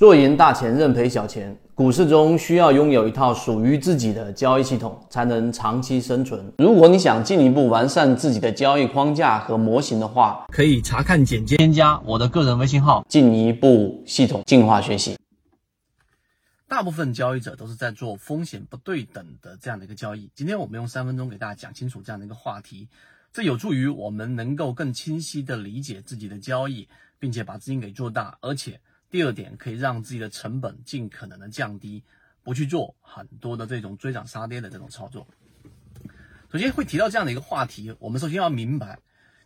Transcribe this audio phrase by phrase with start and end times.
[0.00, 1.54] 做赢大钱，认赔小钱。
[1.74, 6.50] 股市中需要拥有一套属于自己的交易系统，才能长期生存。
[6.56, 15.18] 如果你想进一步完善自己的交易框架和模型的话，可以查看简介，添加我的个人微信号，进一步系统进化学习。
[16.66, 20.30] 大部分交易者都是在做风险不对等的这样的一个交易。
[20.34, 22.88] 今天我们用三分钟给大家讲清楚这样的一个话题，
[23.34, 26.88] 这有助于我们能够更清晰的理解自己的交易，
[27.18, 28.80] 并且把资金给做大，而且。
[29.10, 32.02] 第二点，可以让自己的成本尽可能的降低，
[32.44, 35.26] 不去做很多的这种追涨杀跌的这种操作。
[36.52, 38.98] 首先会提到这样的一个话题，我们首先要明白，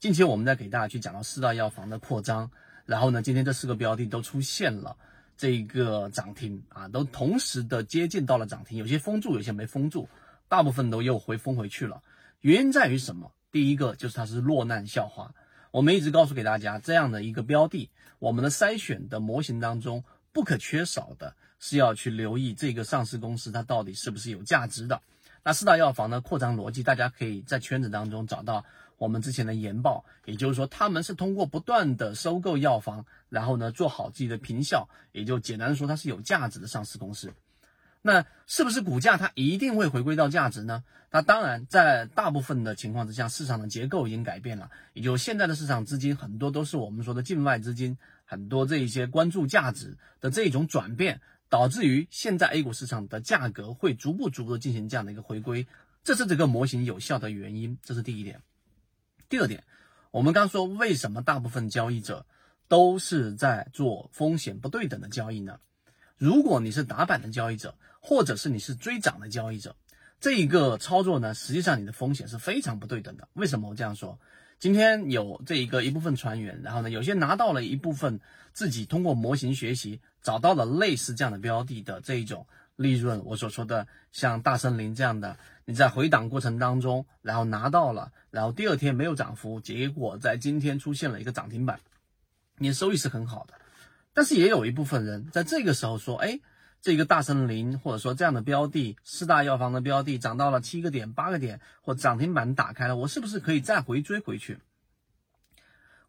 [0.00, 2.50] 近期我们在给大家去讲到四大药房的扩张，
[2.84, 4.96] 然后呢，今天这四个标的都出现了
[5.36, 10.08] 这个涨停啊，都同时的接近到了涨停，有些封住，有些没封住，
[10.48, 12.02] 大部分都又回封回去了。
[12.40, 13.32] 原因在于什么？
[13.52, 15.32] 第一个就是它是落难校花。
[15.72, 25.00] 我们一直告诉给大家，这样的一个标的，我们的筛选的模型当中不可缺少的是要去留意这个上市公司它到底是不是有价值的。
[25.42, 28.66] 那四大药房的扩张逻辑，大家可以在圈子当中找到
[28.98, 37.32] 我们之前的研报，也就是说他们是通过不断的收购药房，然后呢做好自己的平效，也就简单的说它是有价值的上市公司。
[38.02, 40.84] 那是不是股价它一定会回归到价值呢？
[41.10, 55.66] 那当然，在大部分的情况之下，市场的结构已经改变了，也就现在的市场资金很多都是我们说的境外资金，很多这一些关注价值的这种转变，导致于现在 A 股市场的价格会逐步逐步的进行这样的一个回归，
[56.02, 58.40] 这是这个模型有效的原因，这是第一点。
[59.28, 59.62] 第二点，
[60.10, 62.24] 我们刚说为什么大部分交易者
[62.68, 65.60] 都是在做风险不对等的交易呢？
[66.22, 69.74] 如果你是打板的交易者，或者是你是追涨的交易者，
[70.20, 73.26] 这一个操作呢，实际上你的风险是非常不对等的。
[73.32, 74.16] 为什么我这样说？
[74.60, 78.20] 今天有这一个一部分船员，然后呢，有些拿到了一部分
[78.52, 83.20] 自己通过模型学习找到了类似这样的标的的这一种利润。
[83.24, 91.80] 我所说的像大森林这样的，你在回档过程当中，然后拿到了，然后第二天没有涨幅，结果在今天出现了一个涨停板，
[92.58, 93.54] 你的收益是很好的。
[94.14, 96.40] 但是也有一部分人在这个时候说：“哎，
[96.80, 104.58] 这个大森林或者说这样的标的，四大药房的标的涨到了七个点、八个点，或涨停板打开了，我是不是可以再回追回去？”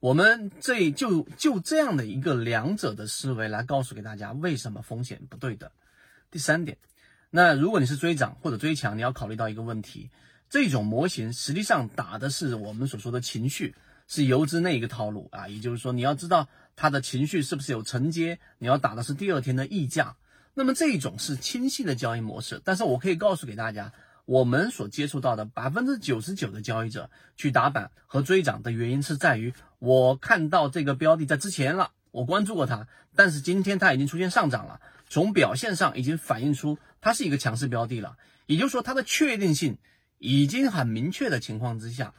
[0.00, 5.70] 我们这就就这样的一个两者的思维来告诉给大家，为什么风险不对的。
[6.28, 6.76] 第三点，
[7.30, 10.10] 那如果你是追涨或者追强，你要考虑到一个问题：
[10.50, 13.76] 这种模型实际上打的是我们所说的情绪。
[14.12, 16.46] 是游资那一个套路啊，也就是说你要知道
[16.76, 20.16] 他的情绪是不是有承接，你要打的是第二天的溢价。
[20.52, 23.94] 那么这一种是清晰的交易模式，但是我可以告诉给大家，
[24.26, 27.08] 我们所接触到的百分之九十九的交易者
[27.38, 32.86] 去打板和追涨的原因是在于，我看到这个标的在之前了，我关注过它，
[33.16, 39.78] 但是今天它已经出现上涨了，从表现上已经反映出它是一个强势标的了，也就是说它的确定性
[40.18, 42.12] 已经很明确的情况之下。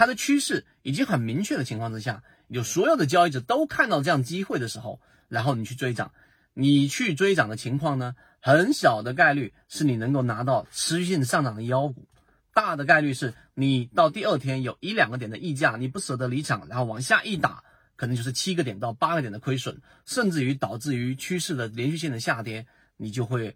[0.00, 6.14] 它的趋势已经很明确的情况之下，有所有的交易者都看到这样机会的时候，然后你去追涨，
[6.54, 12.08] 你去追涨的情况呢，很小的概率是你能够拿到持续性上涨的妖股，
[12.54, 17.62] 大的概率是你到第二天有一两个点的溢价，你不舍得离场，然后往下一打，
[17.96, 23.54] 可能就是七个点到八个点的亏损，甚至于导致于趋势的连续性的下跌，你就会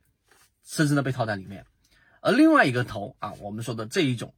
[0.63, 1.65] 深深的被套在里面。
[2.21, 4.35] 而另外一个头啊，我们说的这一种。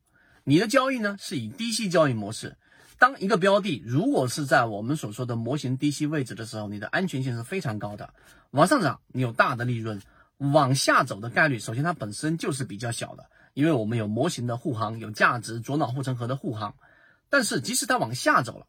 [0.48, 2.56] 你的交易呢是以低吸交易模式，
[3.00, 8.14] 当一个标的如果是在我们所说的模型低吸位置的时候，你的安全性是非常高的。
[8.52, 10.00] 往上涨你有大的利润，
[10.36, 16.76] 往下走的概率首先它本身就是比较小的，因为我们有模型的护航，有价值左脑护城河的护航。
[17.28, 18.68] 但是即使它往下走了，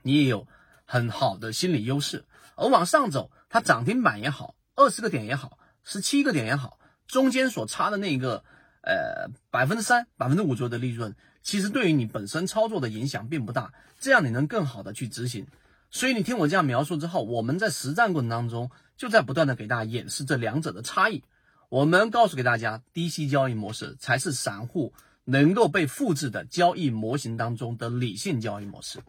[0.00, 0.48] 你也有
[0.86, 2.24] 很好的心理优势。
[2.56, 8.42] 而往上走，它涨停板也好，二十个点也好，十七个点也好，中间所差的那个。
[8.86, 15.46] 呃，百分之三、百分之五左右的利润，其实对于你本身操作的影响并不大，这样你能更好的去执行。
[15.90, 21.24] 所以你听我这样描述之后，我们在实战过程当中就在不断的给大家演示这两者的差异。
[21.70, 24.92] 我们告诉给大家，低息交易模式才是散户
[25.24, 29.00] 能够被复制的交易模型当中的理性交易模式。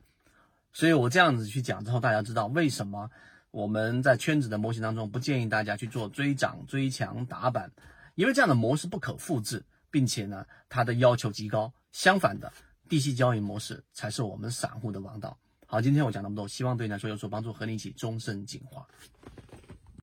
[0.72, 3.10] 所以我这样子去讲之后，大家知道为什么
[3.52, 7.72] 我们在圈子的模型当中不建议大家去做追涨、追强、打板。
[8.16, 9.66] 因为这样的模式不可复制，
[9.96, 11.72] 并且呢，它的要求极高。
[11.94, 12.52] 相反的，
[12.90, 15.38] 低息交易模式才是我们散户的王道。
[15.66, 18.86] 好，今天我讲那么多，希望对你来说有所帮助，和你一起终身进化。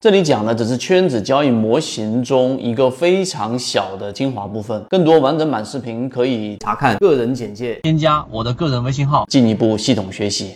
[0.01, 10.51] 这里讲的只是圈子交易模型中一个非常小的精华部分，更多完整版视频可以查看个人简介，添加我的个人微信号，进一步系统学习。